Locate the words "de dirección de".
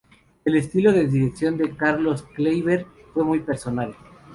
0.93-1.77